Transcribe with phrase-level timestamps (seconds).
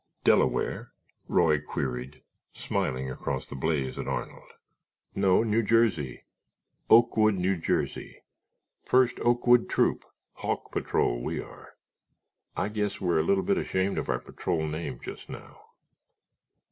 [0.23, 0.93] "Delaware?"
[1.27, 4.49] Roy queried, smiling across the blaze at Arnold.
[5.13, 11.75] "No, New Jersey—Oakwood, New Jersey—First Oakwood Troop—Hawk Patrol, we are.
[12.57, 15.61] I guess we're a little bit ashamed of our patrol name just now."